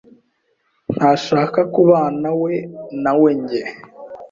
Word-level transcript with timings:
ntashaka 0.93 1.59
kubanawe 1.73 2.51
nawenjye. 3.01 3.61